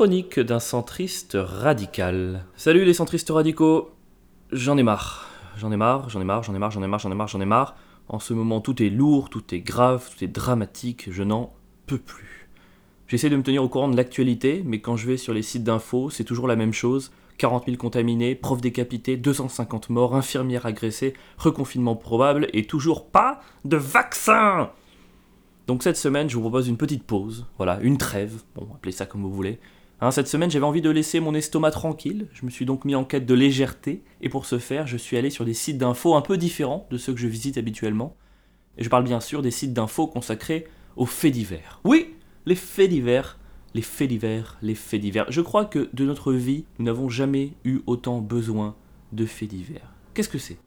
[0.00, 2.46] chronique d'un centriste radical.
[2.56, 3.90] Salut les centristes radicaux
[4.50, 5.28] J'en ai marre.
[5.58, 7.28] J'en ai marre, j'en ai marre, j'en ai marre, j'en ai marre, j'en ai marre,
[7.28, 7.76] j'en ai marre.
[8.08, 11.52] En ce moment, tout est lourd, tout est grave, tout est dramatique, je n'en
[11.84, 12.48] peux plus.
[13.08, 15.64] J'essaie de me tenir au courant de l'actualité, mais quand je vais sur les sites
[15.64, 17.12] d'infos, c'est toujours la même chose.
[17.36, 23.76] 40 000 contaminés, profs décapités, 250 morts, infirmières agressées, reconfinement probable et toujours pas de
[23.76, 24.70] vaccin
[25.66, 29.04] Donc cette semaine, je vous propose une petite pause, voilà, une trêve, bon, appelez ça
[29.04, 29.58] comme vous voulez.
[30.00, 32.94] Hein, cette semaine, j'avais envie de laisser mon estomac tranquille, je me suis donc mis
[32.94, 36.14] en quête de légèreté, et pour ce faire, je suis allé sur des sites d'infos
[36.14, 38.16] un peu différents de ceux que je visite habituellement.
[38.78, 40.66] Et je parle bien sûr des sites d'infos consacrés
[40.96, 41.80] aux faits divers.
[41.84, 42.14] Oui,
[42.46, 43.36] les faits divers
[43.74, 45.30] les faits divers, les faits divers.
[45.30, 48.74] Je crois que de notre vie, nous n'avons jamais eu autant besoin
[49.12, 49.94] de faits divers.
[50.14, 50.58] Qu'est-ce que c'est?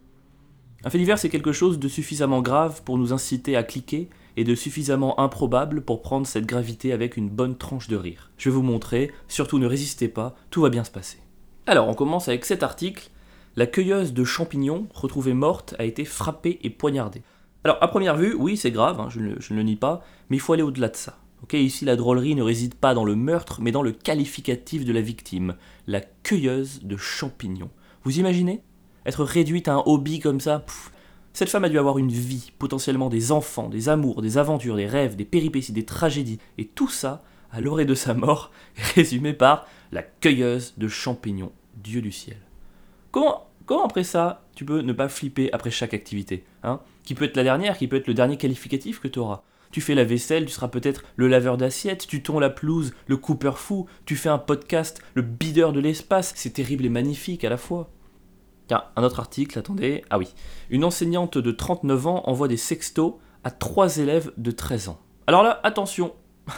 [0.83, 4.43] Un fait divers, c'est quelque chose de suffisamment grave pour nous inciter à cliquer et
[4.43, 8.31] de suffisamment improbable pour prendre cette gravité avec une bonne tranche de rire.
[8.37, 11.19] Je vais vous montrer, surtout ne résistez pas, tout va bien se passer.
[11.67, 13.09] Alors, on commence avec cet article.
[13.55, 17.21] La cueilleuse de champignons, retrouvée morte, a été frappée et poignardée.
[17.63, 20.03] Alors, à première vue, oui, c'est grave, hein, je, ne, je ne le nie pas,
[20.29, 21.17] mais il faut aller au-delà de ça
[21.53, 25.01] ici, la drôlerie ne réside pas dans le meurtre, mais dans le qualificatif de la
[25.01, 25.55] victime,
[25.87, 27.69] la cueilleuse de champignons.
[28.03, 28.63] Vous imaginez?
[29.05, 30.65] Être réduite à un hobby comme ça
[31.33, 34.87] Cette femme a dû avoir une vie, potentiellement des enfants, des amours, des aventures, des
[34.87, 38.51] rêves, des péripéties, des tragédies, et tout ça, à l'orée de sa mort,
[38.95, 42.37] résumé par la cueilleuse de champignons, Dieu du ciel.
[43.11, 46.79] Comment, comment après ça, tu peux ne pas flipper après chaque activité hein?
[47.03, 49.43] Qui peut être la dernière, qui peut être le dernier qualificatif que tu auras
[49.73, 53.17] tu fais la vaisselle, tu seras peut-être le laveur d'assiettes, tu tonds la pelouse, le
[53.17, 57.49] cooper fou, tu fais un podcast, le bideur de l'espace, c'est terrible et magnifique à
[57.49, 57.89] la fois.
[58.67, 60.03] Tiens, un autre article, attendez.
[60.09, 60.33] Ah oui.
[60.69, 64.99] Une enseignante de 39 ans envoie des sextos à trois élèves de 13 ans.
[65.27, 66.13] Alors là, attention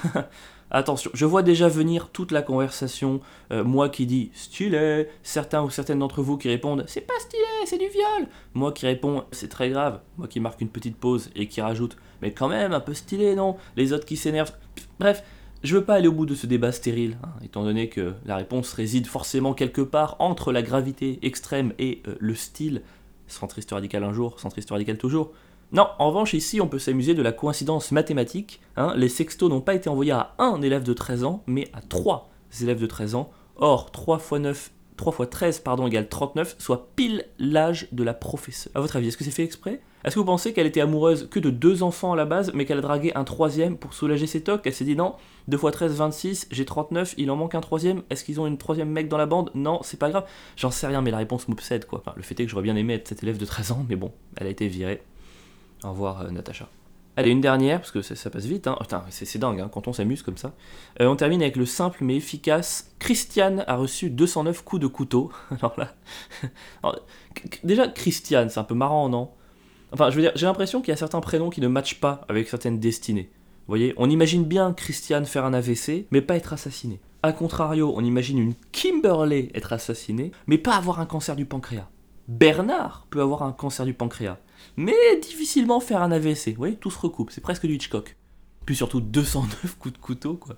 [0.71, 5.69] Attention, je vois déjà venir toute la conversation, euh, moi qui dis stylé, certains ou
[5.69, 9.47] certaines d'entre vous qui répondent c'est pas stylé, c'est du viol, moi qui réponds c'est
[9.47, 12.79] très grave, moi qui marque une petite pause et qui rajoute mais quand même un
[12.79, 14.53] peu stylé non, les autres qui s'énervent,
[14.99, 15.23] bref,
[15.65, 18.37] je veux pas aller au bout de ce débat stérile, hein, étant donné que la
[18.37, 22.81] réponse réside forcément quelque part entre la gravité extrême et euh, le style,
[23.27, 25.31] centriste radical un jour, centriste radical toujours,
[25.71, 28.61] non, en revanche, ici, on peut s'amuser de la coïncidence mathématique.
[28.77, 28.93] Hein.
[28.95, 32.29] les sextos n'ont pas été envoyés à un élève de 13 ans, mais à trois
[32.61, 33.31] élèves de 13 ans.
[33.55, 38.13] Or, 3 x 9, 3 x 13 pardon, égale 39, soit pile l'âge de la
[38.13, 38.71] professeure.
[38.75, 39.81] A votre avis, est-ce que c'est fait exprès?
[40.05, 42.65] Est-ce que vous pensez qu'elle était amoureuse que de deux enfants à la base, mais
[42.65, 44.61] qu'elle a dragué un troisième pour soulager ses tocs?
[44.63, 45.15] Elle s'est dit non,
[45.47, 48.03] 2 x 13, 26, j'ai 39, il en manque un troisième.
[48.11, 49.49] Est-ce qu'ils ont une troisième mec dans la bande?
[49.55, 50.25] Non, c'est pas grave.
[50.57, 52.03] J'en sais rien, mais la réponse m'obsède quoi.
[52.15, 54.11] Le fait est que j'aurais bien aimé être cet élève de 13 ans, mais bon,
[54.37, 55.01] elle a été virée.
[55.83, 56.69] Au revoir, euh, Natacha.
[57.17, 58.67] Allez, une dernière, parce que ça, passe vite.
[58.67, 58.77] Hein.
[59.09, 60.53] c'est dingue hein, quand on s'amuse comme ça.
[61.01, 62.91] Euh, on termine avec le simple mais efficace.
[62.99, 65.31] Christiane a reçu 209 coups de couteau.
[65.51, 65.95] Alors là.
[67.63, 69.31] déjà, Christiane, c'est un peu marrant, non?
[69.95, 72.25] Enfin, je veux dire, j'ai l'impression qu'il y a certains prénoms qui ne matchent pas
[72.27, 73.29] avec certaines destinées.
[73.31, 76.99] Vous voyez, on imagine bien Christiane faire un AVC, mais pas être assassinée.
[77.23, 81.87] A contrario, on imagine une Kimberley être assassinée, mais pas avoir un cancer du pancréas.
[82.27, 84.37] Bernard peut avoir un cancer du pancréas,
[84.75, 86.49] mais difficilement faire un AVC.
[86.49, 88.17] Vous voyez, tout se recoupe, c'est presque du Hitchcock.
[88.65, 90.57] Puis surtout 209 coups de couteau, quoi.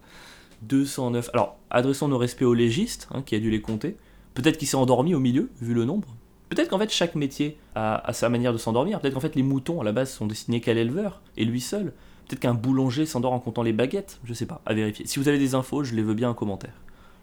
[0.64, 1.30] 209.
[1.34, 3.98] Alors, adressons nos respects au légiste, hein, qui a dû les compter.
[4.34, 6.16] Peut-être qu'il s'est endormi au milieu, vu le nombre.
[6.50, 9.00] Peut-être qu'en fait, chaque métier a, sa manière de s'endormir.
[9.00, 11.94] Peut-être qu'en fait, les moutons, à la base, sont destinés qu'à l'éleveur, et lui seul.
[12.28, 14.20] Peut-être qu'un boulanger s'endort en comptant les baguettes.
[14.24, 15.06] Je sais pas, à vérifier.
[15.08, 16.74] Si vous avez des infos, je les veux bien en commentaire.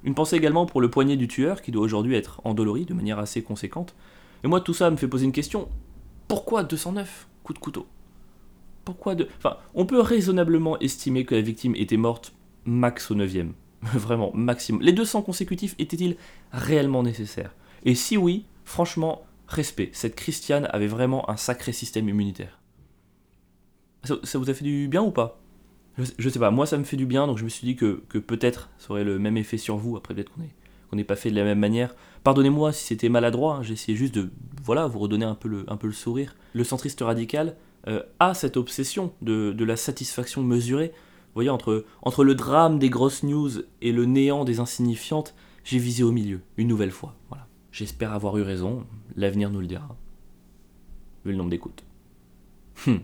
[0.02, 3.18] Une pensée également pour le poignet du tueur, qui doit aujourd'hui être endolori de manière
[3.18, 3.94] assez conséquente.
[4.42, 5.68] Et moi, tout ça me fait poser une question.
[6.28, 7.86] Pourquoi 209 coups de couteau?
[8.84, 9.28] Pourquoi de...
[9.38, 12.34] Enfin, on peut raisonnablement estimer que la victime était morte
[12.66, 13.34] max au 9
[13.82, 14.82] Vraiment, maximum.
[14.82, 16.16] Les 200 consécutifs étaient-ils
[16.52, 17.54] réellement nécessaires?
[17.84, 19.90] Et si oui, franchement, respect.
[19.92, 22.60] Cette Christiane avait vraiment un sacré système immunitaire.
[24.04, 25.40] Ça, vous a fait du bien ou pas?
[26.18, 28.02] Je, sais pas, moi ça me fait du bien, donc je me suis dit que,
[28.18, 30.54] peut-être ça aurait le même effet sur vous, après peut-être qu'on est
[30.90, 31.94] qu'on n'est pas fait de la même manière.
[32.24, 34.30] Pardonnez-moi si c'était maladroit, hein, essayé juste de
[34.62, 36.36] voilà, vous redonner un peu le, un peu le sourire.
[36.52, 37.56] Le centriste radical
[37.86, 40.88] euh, a cette obsession de, la satisfaction mesurée.
[40.88, 43.50] Vous voyez, entre, entre le drame des grosses news
[43.82, 45.34] et le néant des insignifiantes,
[45.64, 47.14] j'ai visé au milieu, une nouvelle fois.
[47.28, 47.46] Voilà.
[47.74, 48.86] J'espère avoir eu raison,
[49.16, 49.96] l'avenir nous le dira.
[51.24, 51.82] Vu le nombre d'écoutes.
[52.86, 53.00] Hum.